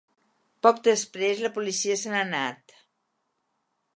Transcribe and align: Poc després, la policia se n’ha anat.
Poc 0.67 0.79
després, 0.87 1.43
la 1.43 1.51
policia 1.59 1.99
se 2.03 2.13
n’ha 2.13 2.23
anat. 2.29 2.77